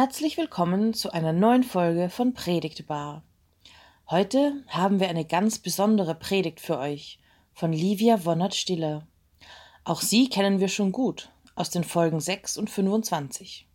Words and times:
Herzlich 0.00 0.36
willkommen 0.36 0.94
zu 0.94 1.12
einer 1.12 1.32
neuen 1.32 1.64
Folge 1.64 2.08
von 2.08 2.32
Predigtbar. 2.32 3.24
Heute 4.08 4.62
haben 4.68 5.00
wir 5.00 5.08
eine 5.08 5.24
ganz 5.24 5.58
besondere 5.58 6.14
Predigt 6.14 6.60
für 6.60 6.78
euch 6.78 7.18
von 7.52 7.72
Livia 7.72 8.24
Wonnert-Stiller. 8.24 9.08
Auch 9.82 10.00
sie 10.00 10.28
kennen 10.28 10.60
wir 10.60 10.68
schon 10.68 10.92
gut 10.92 11.32
aus 11.56 11.70
den 11.70 11.82
Folgen 11.82 12.20
6 12.20 12.58
und 12.58 12.70
25. 12.70 13.66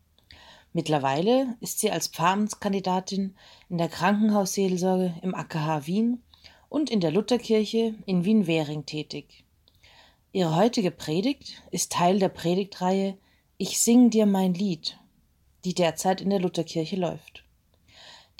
Mittlerweile 0.72 1.58
ist 1.60 1.80
sie 1.80 1.90
als 1.90 2.08
Pfarramtskandidatin 2.08 3.36
in 3.68 3.76
der 3.76 3.88
Krankenhausseelsorge 3.90 5.12
im 5.20 5.34
AKH 5.34 5.86
Wien 5.86 6.22
und 6.70 6.88
in 6.88 7.00
der 7.00 7.10
Lutherkirche 7.10 7.96
in 8.06 8.24
Wien-Währing 8.24 8.86
tätig. 8.86 9.44
Ihre 10.32 10.56
heutige 10.56 10.90
Predigt 10.90 11.62
ist 11.70 11.92
Teil 11.92 12.18
der 12.18 12.30
Predigtreihe 12.30 13.18
Ich 13.58 13.78
sing 13.78 14.08
dir 14.08 14.24
mein 14.24 14.54
Lied 14.54 14.98
die 15.64 15.74
derzeit 15.74 16.20
in 16.20 16.30
der 16.30 16.40
Lutherkirche 16.40 16.96
läuft. 16.96 17.44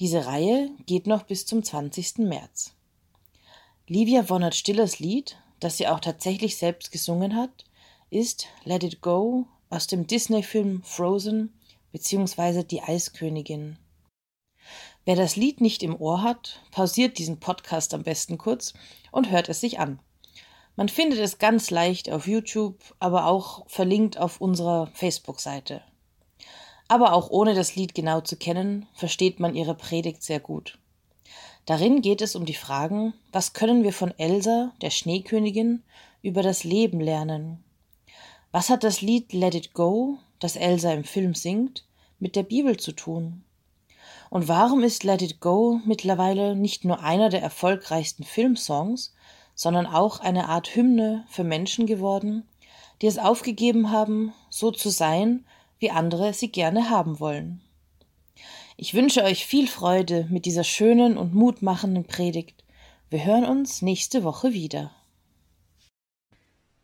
Diese 0.01 0.27
Reihe 0.27 0.71
geht 0.87 1.07
noch 1.07 1.23
bis 1.23 1.47
zum 1.47 1.63
20. 1.63 2.19
März. 2.19 2.75
Livia 3.87 4.29
Wonnert 4.29 4.55
Stillers 4.55 4.99
Lied, 4.99 5.37
das 5.61 5.77
sie 5.77 5.89
auch 5.89 6.01
tatsächlich 6.01 6.57
selbst 6.57 6.91
gesungen 6.91 7.37
hat, 7.37 7.65
ist 8.11 8.49
Let 8.65 8.83
It 8.83 9.01
Go 9.01 9.47
aus 9.71 9.87
dem 9.87 10.07
Disney-Film 10.07 10.83
Frozen 10.83 11.53
bzw. 11.93 12.65
Die 12.65 12.83
Eiskönigin. 12.83 13.79
Wer 15.05 15.17
das 15.17 15.37
Lied 15.37 15.61
nicht 15.61 15.83
im 15.83 16.01
Ohr 16.01 16.23
hat, 16.23 16.61
pausiert 16.71 17.19
diesen 17.19 17.39
Podcast 17.39 17.95
am 17.95 18.03
besten 18.03 18.39
kurz 18.39 18.73
und 19.13 19.31
hört 19.31 19.49
es 19.49 19.61
sich 19.61 19.79
an. 19.79 20.01
Man 20.77 20.89
findet 20.89 21.21
es 21.21 21.39
ganz 21.39 21.71
leicht 21.71 22.11
auf 22.11 22.27
YouTube, 22.27 22.79
aber 22.99 23.27
auch 23.27 23.69
verlinkt 23.69 24.19
auf 24.19 24.41
unserer 24.41 24.89
Facebook-Seite. 24.89 25.83
Aber 26.89 27.13
auch 27.13 27.31
ohne 27.31 27.55
das 27.55 27.77
Lied 27.77 27.95
genau 27.95 28.21
zu 28.21 28.37
kennen, 28.37 28.87
versteht 28.95 29.41
man 29.41 29.55
ihre 29.55 29.75
Predigt 29.75 30.23
sehr 30.23 30.41
gut. 30.41 30.79
Darin 31.67 32.03
geht 32.03 32.21
es 32.21 32.37
um 32.37 32.45
die 32.45 32.55
Fragen, 32.55 33.15
was 33.33 33.55
können 33.55 33.85
wir 33.85 33.93
von 33.93 34.13
Elsa, 34.19 34.73
der 34.83 34.91
Schneekönigin, 34.91 35.83
über 36.23 36.43
das 36.43 36.65
Leben 36.65 37.01
lernen? 37.01 37.65
Was 38.53 38.69
hat 38.69 38.85
das 38.85 39.01
Lied 39.01 39.33
Let 39.33 39.55
It 39.55 39.73
Go, 39.73 40.19
das 40.39 40.57
Elsa 40.57 40.93
im 40.93 41.05
Film 41.05 41.35
singt, 41.35 41.85
mit 42.19 42.37
der 42.37 42.43
Bibel 42.43 42.77
zu 42.77 42.93
tun? 42.93 43.45
Und 44.29 44.49
warum 44.49 44.83
ist 44.83 45.05
Let 45.05 45.23
It 45.23 45.41
Go 45.41 45.81
mittlerweile 45.85 46.55
nicht 46.55 46.85
nur 46.85 47.01
einer 47.01 47.31
der 47.31 47.43
erfolgreichsten 47.43 48.25
Filmsongs, 48.25 49.15
sondern 49.55 49.87
auch 49.87 50.21
eine 50.21 50.49
Art 50.49 50.75
Hymne 50.75 51.25
für 51.29 51.45
Menschen 51.45 51.87
geworden, 51.87 52.47
die 53.01 53.07
es 53.07 53.19
aufgegeben 53.19 53.91
haben, 53.91 54.35
so 54.51 54.71
zu 54.71 54.91
sein, 54.91 55.47
wie 55.79 55.91
andere 55.91 56.35
sie 56.35 56.49
gerne 56.51 56.91
haben 56.91 57.21
wollen. 57.21 57.61
Ich 58.77 58.95
wünsche 58.95 59.23
euch 59.23 59.47
viel 59.47 59.69
Freude 59.69 60.27
mit 60.31 60.47
dieser 60.47 60.65
schönen 60.65 61.17
und 61.17 61.35
mutmachenden 61.35 62.05
Predigt. 62.05 62.65
Wir 63.09 63.25
hören 63.25 63.45
uns 63.45 63.83
nächste 63.83 64.25
Woche 64.25 64.53
wieder. 64.53 64.91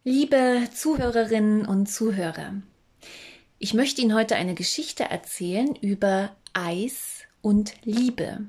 Liebe 0.05 0.69
Zuhörerinnen 0.73 1.67
und 1.67 1.87
Zuhörer, 1.87 2.55
ich 3.59 3.75
möchte 3.75 4.01
Ihnen 4.01 4.15
heute 4.15 4.37
eine 4.37 4.55
Geschichte 4.55 5.05
erzählen 5.05 5.77
über 5.77 6.35
Eis 6.55 7.25
und 7.43 7.75
Liebe. 7.85 8.47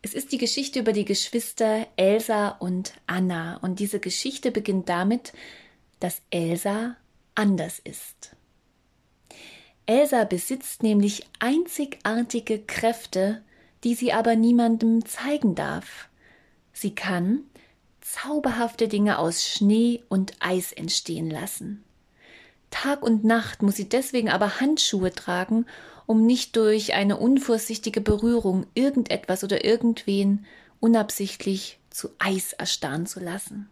Es 0.00 0.14
ist 0.14 0.32
die 0.32 0.38
Geschichte 0.38 0.80
über 0.80 0.92
die 0.92 1.04
Geschwister 1.04 1.86
Elsa 1.96 2.48
und 2.48 2.94
Anna 3.06 3.58
und 3.58 3.78
diese 3.78 4.00
Geschichte 4.00 4.50
beginnt 4.50 4.88
damit, 4.88 5.32
dass 6.00 6.22
Elsa 6.30 6.96
anders 7.34 7.78
ist. 7.78 8.36
Elsa 9.88 10.24
besitzt 10.24 10.82
nämlich 10.82 11.26
einzigartige 11.38 12.58
Kräfte, 12.58 13.40
die 13.84 13.94
sie 13.94 14.12
aber 14.12 14.36
niemandem 14.36 15.06
zeigen 15.06 15.54
darf. 15.54 16.10
Sie 16.74 16.94
kann 16.94 17.40
zauberhafte 18.02 18.86
Dinge 18.86 19.18
aus 19.18 19.46
Schnee 19.46 20.02
und 20.10 20.34
Eis 20.40 20.72
entstehen 20.72 21.30
lassen. 21.30 21.82
Tag 22.70 23.02
und 23.02 23.24
Nacht 23.24 23.62
muss 23.62 23.76
sie 23.76 23.88
deswegen 23.88 24.28
aber 24.28 24.60
Handschuhe 24.60 25.10
tragen, 25.10 25.64
um 26.04 26.26
nicht 26.26 26.54
durch 26.56 26.92
eine 26.92 27.16
unvorsichtige 27.16 28.02
Berührung 28.02 28.66
irgendetwas 28.74 29.42
oder 29.42 29.64
irgendwen 29.64 30.44
unabsichtlich 30.80 31.78
zu 31.88 32.10
Eis 32.18 32.52
erstarren 32.52 33.06
zu 33.06 33.20
lassen. 33.20 33.70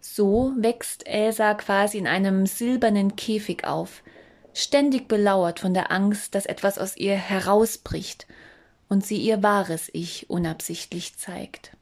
So 0.00 0.52
wächst 0.56 1.08
Elsa 1.08 1.54
quasi 1.54 1.98
in 1.98 2.06
einem 2.06 2.46
silbernen 2.46 3.16
Käfig 3.16 3.64
auf, 3.64 4.04
ständig 4.54 5.08
belauert 5.08 5.60
von 5.60 5.74
der 5.74 5.90
Angst, 5.90 6.34
dass 6.34 6.46
etwas 6.46 6.78
aus 6.78 6.96
ihr 6.96 7.14
herausbricht 7.14 8.26
und 8.88 9.04
sie 9.06 9.18
ihr 9.18 9.42
wahres 9.42 9.88
Ich 9.92 10.28
unabsichtlich 10.28 11.16
zeigt. 11.16 11.76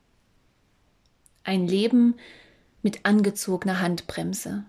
Ein 1.44 1.66
Leben 1.66 2.16
mit 2.82 3.04
angezogener 3.04 3.80
Handbremse. 3.80 4.64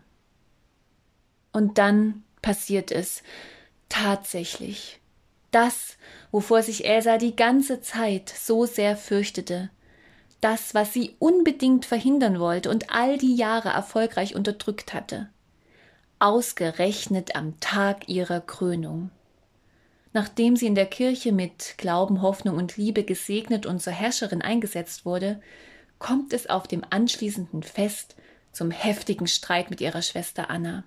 Und 1.52 1.78
dann 1.78 2.24
passiert 2.42 2.92
es 2.92 3.24
tatsächlich. 3.90 5.00
Das, 5.52 5.98
wovor 6.32 6.64
sich 6.64 6.86
Elsa 6.86 7.18
die 7.18 7.36
ganze 7.36 7.82
Zeit 7.82 8.30
so 8.30 8.66
sehr 8.66 8.96
fürchtete, 8.96 9.70
das, 10.42 10.74
was 10.74 10.94
sie 10.94 11.16
unbedingt 11.20 11.86
verhindern 11.86 12.40
wollte 12.40 12.70
und 12.70 12.92
all 12.92 13.18
die 13.18 13.36
Jahre 13.36 13.70
erfolgreich 13.70 14.36
unterdrückt 14.36 14.94
hatte 14.94 15.30
ausgerechnet 16.20 17.36
am 17.36 17.60
Tag 17.62 18.10
ihrer 18.10 18.42
Krönung. 18.42 19.10
Nachdem 20.12 20.58
sie 20.58 20.68
in 20.68 20.76
der 20.76 20.86
Kirche 20.86 21.32
mit 21.32 21.76
Glauben, 21.78 22.22
Hoffnung 22.22 22.58
und 22.58 22.76
Liebe 22.76 23.04
gesegnet 23.04 23.66
und 23.66 23.82
zur 23.82 23.94
Herrscherin 23.94 24.42
eingesetzt 24.42 25.06
wurde, 25.06 25.42
kommt 25.98 26.34
es 26.34 26.50
auf 26.50 26.68
dem 26.68 26.84
anschließenden 26.90 27.64
Fest 27.64 28.16
zum 28.52 28.72
heftigen 28.72 29.28
Streit 29.28 29.70
mit 29.70 29.80
ihrer 29.80 30.02
Schwester 30.02 30.50
Anna. 30.50 30.84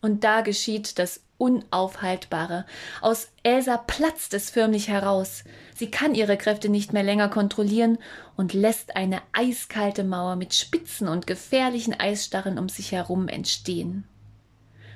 Und 0.00 0.24
da 0.24 0.40
geschieht 0.40 0.98
das 0.98 1.20
Unaufhaltbare. 1.38 2.64
Aus 3.02 3.28
Elsa 3.42 3.76
platzt 3.76 4.34
es 4.34 4.50
förmlich 4.50 4.88
heraus. 4.88 5.44
Sie 5.74 5.90
kann 5.90 6.14
ihre 6.14 6.36
Kräfte 6.36 6.68
nicht 6.68 6.92
mehr 6.92 7.02
länger 7.02 7.28
kontrollieren 7.28 7.98
und 8.36 8.54
lässt 8.54 8.96
eine 8.96 9.20
eiskalte 9.32 10.02
Mauer 10.02 10.36
mit 10.36 10.54
spitzen 10.54 11.08
und 11.08 11.26
gefährlichen 11.26 11.98
Eisstarren 11.98 12.58
um 12.58 12.68
sich 12.68 12.92
herum 12.92 13.28
entstehen 13.28 14.04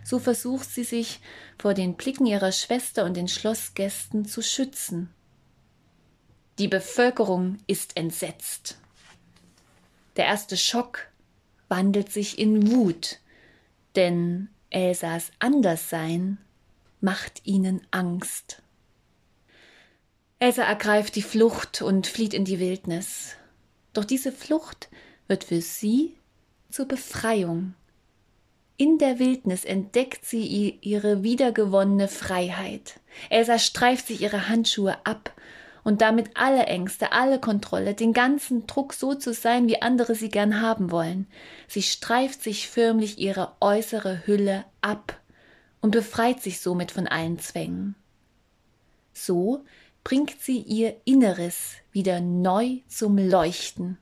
so 0.05 0.19
versucht 0.19 0.71
sie 0.71 0.85
sich 0.85 1.21
vor 1.59 1.75
den 1.75 1.95
Blicken 1.95 2.27
ihrer 2.27 2.53
Schwester 2.53 3.05
und 3.05 3.17
den 3.17 3.29
Schlossgästen 3.29 4.25
zu 4.25 4.43
schützen. 4.43 5.11
Die 6.59 6.69
Bevölkerung 6.69 7.59
ist 7.67 7.97
entsetzt. 7.97 8.79
Der 10.17 10.27
erste 10.27 10.57
Schock 10.57 11.09
wandelt 11.69 12.13
sich 12.13 12.39
in 12.39 12.71
Wut, 12.71 13.19
denn 13.97 14.49
Elsas 14.71 15.31
Anderssein 15.39 16.39
macht 17.01 17.47
ihnen 17.47 17.81
Angst. 17.91 18.63
Elsa 20.39 20.63
ergreift 20.63 21.17
die 21.17 21.23
Flucht 21.23 21.83
und 21.83 22.07
flieht 22.07 22.35
in 22.35 22.45
die 22.45 22.61
Wildnis. 22.61 23.37
Doch 23.93 24.05
diese 24.05 24.33
Flucht 24.33 24.89
wird 25.29 25.45
für 25.45 25.61
sie 25.61 26.17
zur 26.71 26.87
Befreiung. 26.87 27.75
In 28.81 28.97
der 28.97 29.19
Wildnis 29.19 29.67
entdeckt 29.67 30.25
sie 30.25 30.79
ihre 30.81 31.23
wiedergewonnene 31.23 32.09
Freiheit. 32.09 32.99
Elsa 33.29 33.59
streift 33.59 34.07
sich 34.07 34.23
ihre 34.23 34.49
Handschuhe 34.49 34.97
ab 35.05 35.35
und 35.85 36.01
damit 36.01 36.31
alle 36.33 36.65
Ängste, 36.65 37.13
alle 37.13 37.39
Kontrolle, 37.39 37.93
den 37.93 38.15
ganzen 38.15 38.67
Druck 38.67 38.95
so 38.95 39.15
zu 39.15 39.35
sein, 39.35 39.69
wie 39.69 39.83
andere 39.83 40.15
sie 40.15 40.31
gern 40.31 40.63
haben 40.63 40.91
wollen. 40.91 41.27
Sie 41.69 41.83
streift 41.83 42.43
sich 42.43 42.71
förmlich 42.71 43.19
ihre 43.19 43.53
äußere 43.61 44.27
Hülle 44.27 44.65
ab 44.81 45.21
und 45.83 45.91
befreit 45.91 46.41
sich 46.41 46.61
somit 46.61 46.91
von 46.91 47.07
allen 47.07 47.39
Zwängen. 47.39 47.97
So 49.13 49.63
bringt 50.05 50.41
sie 50.41 50.59
ihr 50.59 50.97
Inneres 51.05 51.75
wieder 51.93 52.23
neu 52.23 52.79
zum 52.89 53.19
Leuchten, 53.19 53.99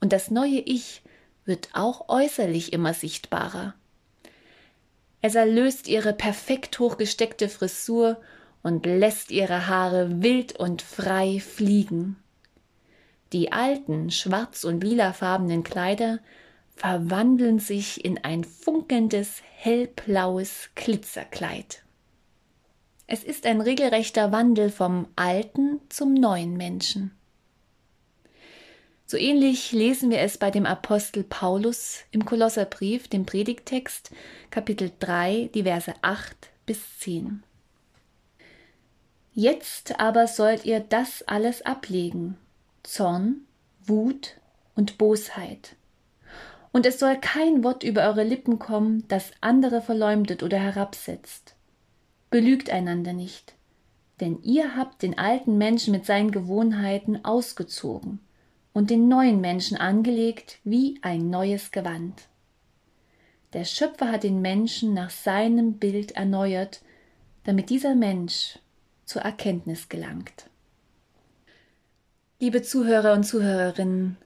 und 0.00 0.12
das 0.12 0.30
neue 0.30 0.60
Ich 0.60 1.02
wird 1.44 1.70
auch 1.72 2.08
äußerlich 2.08 2.72
immer 2.72 2.94
sichtbarer. 2.94 3.74
Es 5.22 5.36
erlöst 5.36 5.86
ihre 5.86 6.12
perfekt 6.12 6.80
hochgesteckte 6.80 7.48
Frisur 7.48 8.20
und 8.62 8.84
lässt 8.84 9.30
ihre 9.30 9.68
Haare 9.68 10.22
wild 10.22 10.58
und 10.58 10.82
frei 10.82 11.40
fliegen. 11.40 12.16
Die 13.32 13.52
alten 13.52 14.10
schwarz- 14.10 14.64
und 14.64 14.82
lilafarbenen 14.82 15.62
Kleider 15.62 16.18
verwandeln 16.74 17.60
sich 17.60 18.04
in 18.04 18.18
ein 18.24 18.44
funkelndes 18.44 19.42
hellblaues 19.56 20.70
Glitzerkleid. 20.74 21.84
Es 23.06 23.22
ist 23.22 23.46
ein 23.46 23.60
regelrechter 23.60 24.32
Wandel 24.32 24.70
vom 24.70 25.06
alten 25.14 25.80
zum 25.88 26.14
neuen 26.14 26.56
Menschen. 26.56 27.12
So 29.12 29.18
ähnlich 29.18 29.72
lesen 29.72 30.08
wir 30.08 30.20
es 30.20 30.38
bei 30.38 30.50
dem 30.50 30.64
Apostel 30.64 31.22
Paulus 31.22 31.98
im 32.12 32.24
Kolosserbrief, 32.24 33.08
dem 33.08 33.26
Predigtext, 33.26 34.10
Kapitel 34.48 34.90
3, 35.00 35.50
die 35.52 35.64
Verse 35.64 35.92
8 36.00 36.34
bis 36.64 36.98
10. 37.00 37.42
Jetzt 39.34 40.00
aber 40.00 40.26
sollt 40.26 40.64
ihr 40.64 40.80
das 40.80 41.22
alles 41.24 41.60
ablegen, 41.60 42.38
Zorn, 42.84 43.42
Wut 43.84 44.36
und 44.76 44.96
Bosheit. 44.96 45.76
Und 46.72 46.86
es 46.86 46.98
soll 46.98 47.16
kein 47.16 47.62
Wort 47.62 47.82
über 47.82 48.08
eure 48.08 48.24
Lippen 48.24 48.58
kommen, 48.58 49.04
das 49.08 49.32
andere 49.42 49.82
verleumdet 49.82 50.42
oder 50.42 50.58
herabsetzt. 50.58 51.54
Belügt 52.30 52.70
einander 52.70 53.12
nicht, 53.12 53.52
denn 54.20 54.42
ihr 54.42 54.74
habt 54.74 55.02
den 55.02 55.18
alten 55.18 55.58
Menschen 55.58 55.92
mit 55.92 56.06
seinen 56.06 56.30
Gewohnheiten 56.30 57.26
ausgezogen 57.26 58.20
und 58.72 58.90
den 58.90 59.08
neuen 59.08 59.40
Menschen 59.40 59.76
angelegt 59.76 60.58
wie 60.64 60.98
ein 61.02 61.30
neues 61.30 61.70
Gewand. 61.70 62.28
Der 63.52 63.64
Schöpfer 63.64 64.10
hat 64.10 64.22
den 64.22 64.40
Menschen 64.40 64.94
nach 64.94 65.10
seinem 65.10 65.74
Bild 65.74 66.12
erneuert, 66.12 66.80
damit 67.44 67.68
dieser 67.70 67.94
Mensch 67.94 68.58
zur 69.04 69.22
Erkenntnis 69.22 69.88
gelangt. 69.88 70.48
Liebe 72.40 72.62
Zuhörer 72.62 73.12
und 73.12 73.24
Zuhörerinnen, 73.24 74.16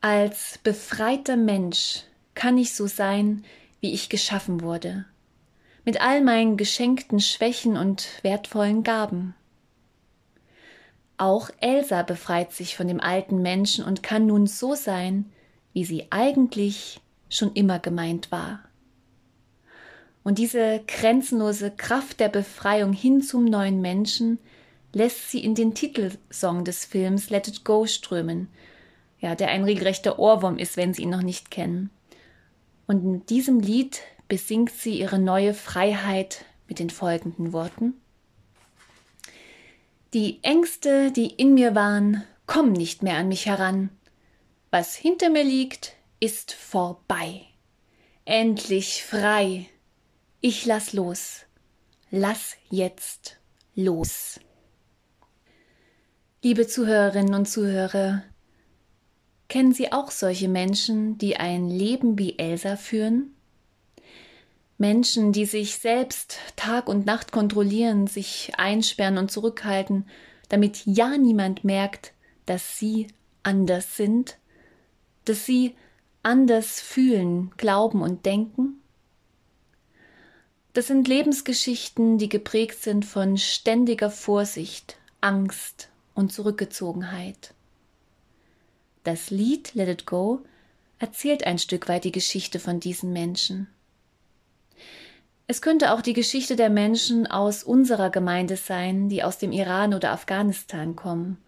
als 0.00 0.58
befreiter 0.62 1.36
Mensch 1.36 2.04
kann 2.34 2.58
ich 2.58 2.74
so 2.74 2.86
sein, 2.86 3.44
wie 3.80 3.92
ich 3.92 4.08
geschaffen 4.08 4.62
wurde, 4.62 5.04
mit 5.84 6.00
all 6.00 6.22
meinen 6.22 6.56
geschenkten 6.56 7.20
Schwächen 7.20 7.76
und 7.76 8.08
wertvollen 8.22 8.82
Gaben. 8.82 9.34
Auch 11.18 11.50
Elsa 11.60 12.02
befreit 12.02 12.52
sich 12.52 12.76
von 12.76 12.88
dem 12.88 13.00
alten 13.00 13.40
Menschen 13.40 13.84
und 13.84 14.02
kann 14.02 14.26
nun 14.26 14.46
so 14.46 14.74
sein, 14.74 15.32
wie 15.72 15.84
sie 15.84 16.06
eigentlich 16.10 17.00
schon 17.28 17.52
immer 17.54 17.78
gemeint 17.78 18.30
war. 18.30 18.60
Und 20.22 20.38
diese 20.38 20.82
grenzenlose 20.86 21.70
Kraft 21.70 22.20
der 22.20 22.28
Befreiung 22.28 22.92
hin 22.92 23.22
zum 23.22 23.44
neuen 23.44 23.80
Menschen 23.80 24.38
lässt 24.92 25.30
sie 25.30 25.44
in 25.44 25.54
den 25.54 25.74
Titelsong 25.74 26.64
des 26.64 26.84
Films 26.84 27.30
Let 27.30 27.48
It 27.48 27.64
Go 27.64 27.86
strömen, 27.86 28.48
ja, 29.20 29.34
der 29.34 29.48
ein 29.48 29.64
regelrechter 29.64 30.18
Ohrwurm 30.18 30.58
ist, 30.58 30.76
wenn 30.76 30.92
Sie 30.92 31.02
ihn 31.02 31.10
noch 31.10 31.22
nicht 31.22 31.50
kennen. 31.50 31.90
Und 32.86 33.04
in 33.04 33.26
diesem 33.26 33.60
Lied 33.60 34.00
besingt 34.28 34.70
sie 34.70 34.98
ihre 34.98 35.18
neue 35.18 35.54
Freiheit 35.54 36.44
mit 36.68 36.78
den 36.78 36.90
folgenden 36.90 37.52
Worten. 37.52 37.94
Die 40.14 40.38
Ängste, 40.42 41.12
die 41.12 41.26
in 41.26 41.54
mir 41.54 41.74
waren, 41.74 42.22
kommen 42.46 42.72
nicht 42.72 43.02
mehr 43.02 43.16
an 43.16 43.28
mich 43.28 43.46
heran. 43.46 43.90
Was 44.70 44.94
hinter 44.94 45.30
mir 45.30 45.44
liegt, 45.44 45.94
ist 46.20 46.52
vorbei. 46.52 47.42
Endlich 48.24 49.04
frei. 49.04 49.66
Ich 50.40 50.64
lass 50.66 50.92
los. 50.92 51.42
Lass 52.10 52.56
jetzt 52.70 53.38
los. 53.74 54.40
Liebe 56.42 56.66
Zuhörerinnen 56.66 57.34
und 57.34 57.46
Zuhörer, 57.46 58.22
kennen 59.48 59.72
Sie 59.72 59.92
auch 59.92 60.10
solche 60.10 60.48
Menschen, 60.48 61.18
die 61.18 61.36
ein 61.36 61.68
Leben 61.68 62.18
wie 62.18 62.38
Elsa 62.38 62.76
führen? 62.76 63.35
Menschen, 64.78 65.32
die 65.32 65.46
sich 65.46 65.78
selbst 65.78 66.38
Tag 66.56 66.88
und 66.88 67.06
Nacht 67.06 67.32
kontrollieren, 67.32 68.06
sich 68.06 68.52
einsperren 68.58 69.18
und 69.18 69.30
zurückhalten, 69.30 70.06
damit 70.48 70.82
ja 70.84 71.16
niemand 71.16 71.64
merkt, 71.64 72.12
dass 72.44 72.78
sie 72.78 73.08
anders 73.42 73.96
sind, 73.96 74.38
dass 75.24 75.46
sie 75.46 75.74
anders 76.22 76.80
fühlen, 76.80 77.52
glauben 77.56 78.02
und 78.02 78.26
denken? 78.26 78.80
Das 80.72 80.88
sind 80.88 81.08
Lebensgeschichten, 81.08 82.18
die 82.18 82.28
geprägt 82.28 82.82
sind 82.82 83.06
von 83.06 83.38
ständiger 83.38 84.10
Vorsicht, 84.10 84.98
Angst 85.22 85.88
und 86.14 86.32
Zurückgezogenheit. 86.32 87.54
Das 89.04 89.30
Lied 89.30 89.74
Let 89.74 89.88
It 89.88 90.06
Go 90.06 90.40
erzählt 90.98 91.46
ein 91.46 91.58
Stück 91.58 91.88
weit 91.88 92.04
die 92.04 92.12
Geschichte 92.12 92.58
von 92.58 92.80
diesen 92.80 93.12
Menschen. 93.12 93.68
Es 95.48 95.62
könnte 95.62 95.92
auch 95.92 96.00
die 96.00 96.12
Geschichte 96.12 96.56
der 96.56 96.70
Menschen 96.70 97.26
aus 97.28 97.62
unserer 97.62 98.10
Gemeinde 98.10 98.56
sein, 98.56 99.08
die 99.08 99.22
aus 99.22 99.38
dem 99.38 99.52
Iran 99.52 99.94
oder 99.94 100.10
Afghanistan 100.10 100.96
kommen 100.96 101.38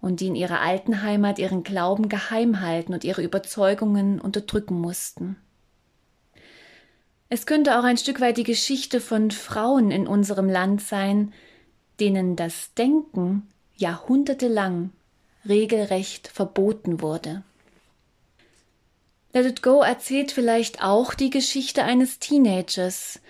und 0.00 0.20
die 0.20 0.28
in 0.28 0.36
ihrer 0.36 0.60
alten 0.60 1.02
Heimat 1.02 1.38
ihren 1.38 1.64
Glauben 1.64 2.08
geheim 2.08 2.60
halten 2.60 2.94
und 2.94 3.02
ihre 3.02 3.22
Überzeugungen 3.22 4.20
unterdrücken 4.20 4.80
mussten. 4.80 5.36
Es 7.28 7.44
könnte 7.44 7.78
auch 7.78 7.84
ein 7.84 7.96
Stück 7.96 8.20
weit 8.20 8.38
die 8.38 8.44
Geschichte 8.44 9.00
von 9.00 9.30
Frauen 9.30 9.90
in 9.90 10.06
unserem 10.06 10.48
Land 10.48 10.80
sein, 10.82 11.32
denen 11.98 12.36
das 12.36 12.74
Denken 12.74 13.48
jahrhundertelang 13.76 14.90
regelrecht 15.48 16.28
verboten 16.28 17.00
wurde. 17.00 17.42
Let 19.32 19.46
It 19.46 19.62
Go 19.62 19.82
erzählt 19.82 20.32
vielleicht 20.32 20.82
auch 20.82 21.14
die 21.14 21.30
Geschichte 21.30 21.84
eines 21.84 22.18
Teenagers, 22.18 23.20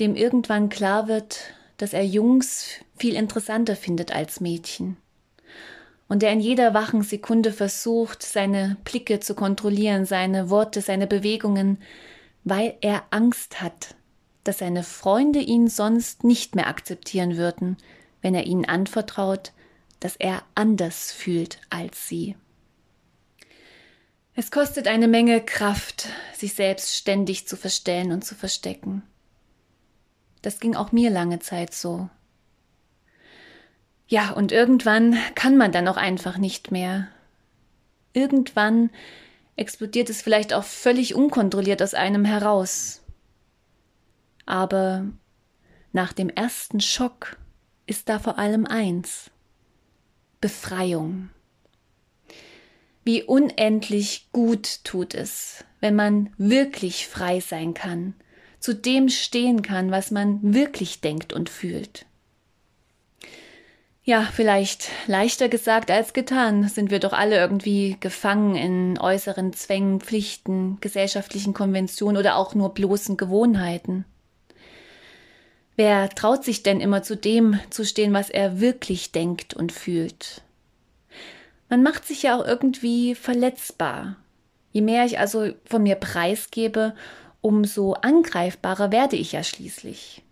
dem 0.00 0.16
irgendwann 0.16 0.68
klar 0.68 1.08
wird, 1.08 1.40
dass 1.76 1.92
er 1.92 2.04
Jungs 2.04 2.66
viel 2.96 3.14
interessanter 3.14 3.76
findet 3.76 4.14
als 4.14 4.40
Mädchen 4.40 4.96
und 6.08 6.22
der 6.22 6.32
in 6.32 6.40
jeder 6.40 6.74
wachen 6.74 7.02
Sekunde 7.02 7.52
versucht, 7.52 8.22
seine 8.22 8.76
Blicke 8.84 9.20
zu 9.20 9.34
kontrollieren, 9.34 10.04
seine 10.04 10.50
Worte, 10.50 10.80
seine 10.80 11.06
Bewegungen, 11.06 11.78
weil 12.44 12.76
er 12.82 13.04
Angst 13.10 13.62
hat, 13.62 13.94
dass 14.44 14.58
seine 14.58 14.82
Freunde 14.82 15.40
ihn 15.40 15.68
sonst 15.68 16.24
nicht 16.24 16.54
mehr 16.54 16.68
akzeptieren 16.68 17.36
würden, 17.36 17.78
wenn 18.20 18.34
er 18.34 18.44
ihnen 18.44 18.66
anvertraut, 18.66 19.52
dass 20.00 20.16
er 20.16 20.42
anders 20.54 21.10
fühlt 21.12 21.58
als 21.70 22.06
sie. 22.06 22.36
Es 24.34 24.50
kostet 24.50 24.88
eine 24.88 25.08
Menge 25.08 25.40
Kraft, 25.40 26.08
sich 26.34 26.54
selbst 26.54 26.94
ständig 26.94 27.48
zu 27.48 27.56
verstellen 27.56 28.12
und 28.12 28.24
zu 28.24 28.34
verstecken. 28.34 29.02
Das 30.44 30.60
ging 30.60 30.76
auch 30.76 30.92
mir 30.92 31.08
lange 31.08 31.38
Zeit 31.38 31.72
so. 31.72 32.10
Ja, 34.06 34.32
und 34.32 34.52
irgendwann 34.52 35.16
kann 35.34 35.56
man 35.56 35.72
dann 35.72 35.88
auch 35.88 35.96
einfach 35.96 36.36
nicht 36.36 36.70
mehr. 36.70 37.08
Irgendwann 38.12 38.90
explodiert 39.56 40.10
es 40.10 40.20
vielleicht 40.20 40.52
auch 40.52 40.64
völlig 40.64 41.14
unkontrolliert 41.14 41.82
aus 41.82 41.94
einem 41.94 42.26
heraus. 42.26 43.02
Aber 44.44 45.06
nach 45.92 46.12
dem 46.12 46.28
ersten 46.28 46.82
Schock 46.82 47.38
ist 47.86 48.10
da 48.10 48.18
vor 48.18 48.38
allem 48.38 48.66
eins 48.66 49.30
Befreiung. 50.42 51.30
Wie 53.02 53.22
unendlich 53.22 54.28
gut 54.30 54.84
tut 54.84 55.14
es, 55.14 55.64
wenn 55.80 55.94
man 55.94 56.34
wirklich 56.36 57.06
frei 57.08 57.40
sein 57.40 57.72
kann, 57.72 58.14
zu 58.64 58.74
dem 58.74 59.10
stehen 59.10 59.60
kann, 59.60 59.90
was 59.90 60.10
man 60.10 60.54
wirklich 60.54 61.02
denkt 61.02 61.34
und 61.34 61.50
fühlt. 61.50 62.06
Ja, 64.04 64.26
vielleicht 64.32 64.88
leichter 65.06 65.50
gesagt 65.50 65.90
als 65.90 66.14
getan, 66.14 66.66
sind 66.68 66.90
wir 66.90 66.98
doch 66.98 67.12
alle 67.12 67.36
irgendwie 67.36 67.98
gefangen 68.00 68.56
in 68.56 68.98
äußeren 68.98 69.52
Zwängen, 69.52 70.00
Pflichten, 70.00 70.78
gesellschaftlichen 70.80 71.52
Konventionen 71.52 72.16
oder 72.16 72.36
auch 72.36 72.54
nur 72.54 72.72
bloßen 72.72 73.18
Gewohnheiten. 73.18 74.06
Wer 75.76 76.08
traut 76.08 76.42
sich 76.42 76.62
denn 76.62 76.80
immer 76.80 77.02
zu 77.02 77.18
dem 77.18 77.60
zu 77.68 77.84
stehen, 77.84 78.14
was 78.14 78.30
er 78.30 78.60
wirklich 78.60 79.12
denkt 79.12 79.52
und 79.52 79.72
fühlt? 79.72 80.40
Man 81.68 81.82
macht 81.82 82.06
sich 82.06 82.22
ja 82.22 82.40
auch 82.40 82.46
irgendwie 82.46 83.14
verletzbar. 83.14 84.16
Je 84.72 84.80
mehr 84.80 85.04
ich 85.04 85.18
also 85.18 85.50
von 85.66 85.82
mir 85.82 85.96
preisgebe, 85.96 86.94
umso 87.44 87.92
angreifbarer 87.92 88.90
werde 88.90 89.16
ich 89.16 89.32
ja 89.32 89.44
schließlich. 89.44 90.22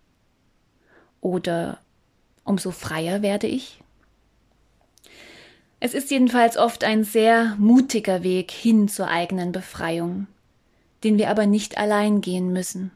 Oder 1.21 1.77
umso 2.43 2.71
freier 2.71 3.21
werde 3.21 3.45
ich. 3.45 3.79
Es 5.79 5.93
ist 5.93 6.09
jedenfalls 6.09 6.57
oft 6.57 6.83
ein 6.83 7.03
sehr 7.03 7.55
mutiger 7.59 8.23
Weg 8.23 8.49
hin 8.49 8.87
zur 8.87 9.09
eigenen 9.09 9.51
Befreiung, 9.51 10.25
den 11.03 11.19
wir 11.19 11.29
aber 11.29 11.45
nicht 11.45 11.77
allein 11.77 12.19
gehen 12.19 12.51
müssen. 12.51 12.89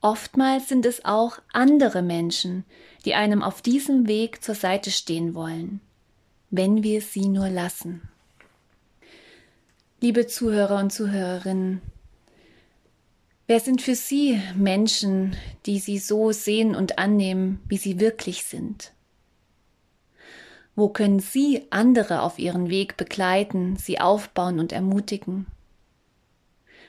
Oftmals 0.00 0.68
sind 0.68 0.86
es 0.86 1.04
auch 1.04 1.40
andere 1.52 2.02
Menschen, 2.02 2.64
die 3.04 3.14
einem 3.14 3.42
auf 3.42 3.62
diesem 3.62 4.06
Weg 4.06 4.44
zur 4.44 4.54
Seite 4.54 4.92
stehen 4.92 5.34
wollen, 5.34 5.80
wenn 6.50 6.84
wir 6.84 7.00
sie 7.00 7.26
nur 7.26 7.48
lassen. 7.48 8.08
Liebe 10.00 10.28
Zuhörer 10.28 10.78
und 10.78 10.92
Zuhörerinnen, 10.92 11.82
wer 13.46 13.60
sind 13.60 13.82
für 13.82 13.94
Sie 13.94 14.40
Menschen, 14.56 15.36
die 15.66 15.78
Sie 15.78 15.98
so 15.98 16.32
sehen 16.32 16.74
und 16.74 16.98
annehmen, 16.98 17.60
wie 17.68 17.76
sie 17.76 18.00
wirklich 18.00 18.44
sind? 18.44 18.92
Wo 20.76 20.88
können 20.88 21.20
Sie 21.20 21.66
andere 21.70 22.22
auf 22.22 22.38
ihren 22.38 22.68
Weg 22.68 22.96
begleiten, 22.96 23.76
sie 23.76 24.00
aufbauen 24.00 24.58
und 24.58 24.72
ermutigen? 24.72 25.46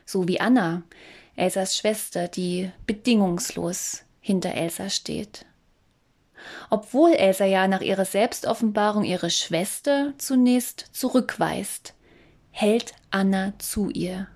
So 0.05 0.27
wie 0.27 0.39
Anna, 0.39 0.83
Elsas 1.35 1.77
Schwester, 1.77 2.27
die 2.27 2.71
bedingungslos 2.87 4.03
hinter 4.21 4.55
Elsa 4.55 4.89
steht. 4.89 5.45
obwohl 6.69 7.13
Elsa 7.13 7.45
ja 7.45 7.67
nach 7.67 7.81
ihrer 7.81 8.05
Selbstoffenbarung 8.05 9.03
ihre 9.03 9.29
Schwester 9.29 10.13
zunächst 10.17 10.89
zurückweist, 10.91 11.93
hält 12.51 12.93
Anna 13.11 13.53
zu 13.59 13.89
ihr. 13.89 14.27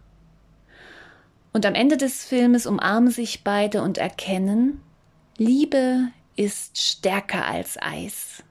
Und 1.52 1.66
am 1.66 1.74
Ende 1.74 1.98
des 1.98 2.26
Filmes 2.26 2.66
umarmen 2.66 3.12
sich 3.12 3.44
beide 3.44 3.82
und 3.82 3.98
erkennen, 3.98 4.82
Liebe 5.38 6.10
ist 6.36 6.78
stärker 6.78 7.46
als 7.46 7.78
Eis. 7.82 8.44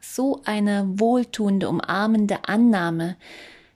So 0.00 0.40
eine 0.44 0.84
wohltuende, 0.98 1.68
umarmende 1.68 2.48
Annahme, 2.48 3.16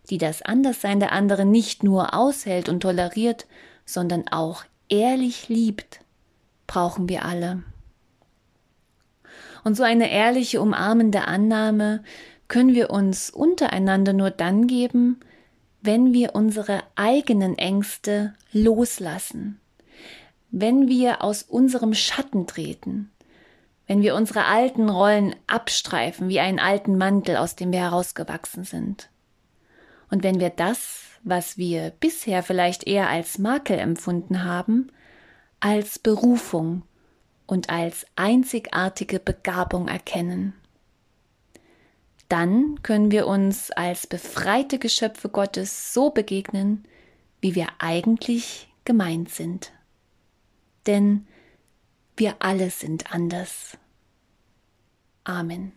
die 0.08 0.18
das 0.18 0.42
Anderssein 0.42 0.98
der 0.98 1.12
anderen 1.12 1.50
nicht 1.50 1.84
nur 1.84 2.14
aushält 2.14 2.68
und 2.68 2.80
toleriert, 2.80 3.46
sondern 3.84 4.28
auch 4.28 4.64
ehrlich 4.88 5.48
liebt, 5.48 6.00
brauchen 6.66 7.08
wir 7.08 7.24
alle. 7.24 7.62
Und 9.62 9.76
so 9.76 9.82
eine 9.82 10.10
ehrliche, 10.10 10.60
umarmende 10.60 11.28
Annahme 11.28 12.02
können 12.48 12.74
wir 12.74 12.90
uns 12.90 13.30
untereinander 13.30 14.12
nur 14.12 14.30
dann 14.30 14.66
geben, 14.66 15.20
wenn 15.82 16.12
wir 16.12 16.34
unsere 16.34 16.82
eigenen 16.94 17.56
Ängste 17.56 18.34
loslassen, 18.52 19.60
wenn 20.50 20.88
wir 20.88 21.22
aus 21.22 21.42
unserem 21.42 21.94
Schatten 21.94 22.46
treten, 22.46 23.10
wenn 23.86 24.02
wir 24.02 24.14
unsere 24.14 24.44
alten 24.44 24.88
Rollen 24.88 25.34
abstreifen 25.46 26.28
wie 26.28 26.40
einen 26.40 26.58
alten 26.58 26.96
Mantel, 26.98 27.36
aus 27.36 27.56
dem 27.56 27.72
wir 27.72 27.80
herausgewachsen 27.80 28.64
sind. 28.64 29.08
Und 30.10 30.22
wenn 30.22 30.40
wir 30.40 30.50
das, 30.50 31.02
was 31.22 31.58
wir 31.58 31.92
bisher 32.00 32.42
vielleicht 32.42 32.86
eher 32.86 33.08
als 33.08 33.38
Makel 33.38 33.78
empfunden 33.78 34.44
haben, 34.44 34.90
als 35.60 35.98
Berufung 35.98 36.82
und 37.46 37.68
als 37.68 38.06
einzigartige 38.16 39.18
Begabung 39.18 39.88
erkennen. 39.88 40.54
Dann 42.30 42.80
können 42.84 43.10
wir 43.10 43.26
uns 43.26 43.72
als 43.72 44.06
befreite 44.06 44.78
Geschöpfe 44.78 45.28
Gottes 45.28 45.92
so 45.92 46.10
begegnen, 46.10 46.84
wie 47.40 47.56
wir 47.56 47.66
eigentlich 47.80 48.68
gemeint 48.84 49.30
sind. 49.30 49.72
Denn 50.86 51.26
wir 52.16 52.36
alle 52.38 52.70
sind 52.70 53.12
anders. 53.12 53.76
Amen. 55.24 55.72